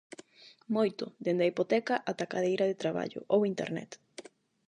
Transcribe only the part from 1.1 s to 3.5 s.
dende a hipoteca ata a cadeira de traballo; ou